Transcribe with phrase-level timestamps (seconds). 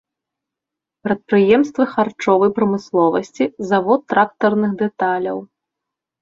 [1.07, 5.37] Прадпрыемствы харчовай прамысловасці, завод трактарных дэталяў.